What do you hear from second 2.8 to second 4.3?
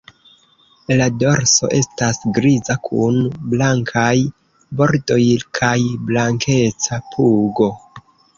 kun blankaj